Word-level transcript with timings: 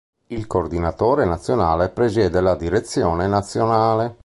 Il 0.29 0.47
coordinatore 0.47 1.25
nazionale 1.25 1.89
presiede 1.89 2.41
la 2.41 2.55
direzione 2.55 3.27
nazionale. 3.27 4.17